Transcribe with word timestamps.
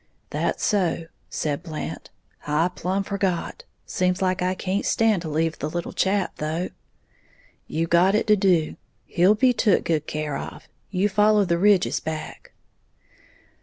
"That's 0.31 0.65
so," 0.65 1.05
said 1.29 1.61
Blant, 1.61 2.09
"I 2.47 2.69
plumb 2.69 3.03
forgot. 3.03 3.65
Seems 3.85 4.19
like 4.19 4.41
I 4.41 4.55
can't 4.55 4.83
stand 4.83 5.21
to 5.21 5.29
leave 5.29 5.59
the 5.59 5.69
little 5.69 5.93
chap, 5.93 6.37
though." 6.37 6.69
"You 7.67 7.85
got 7.85 8.15
it 8.15 8.25
to 8.25 8.35
do. 8.35 8.77
He'll 9.05 9.35
be 9.35 9.53
took 9.53 9.83
good 9.83 10.07
care 10.07 10.39
of. 10.39 10.67
You 10.89 11.07
follow 11.07 11.45
the 11.45 11.59
ridges 11.59 11.99
back." 11.99 12.51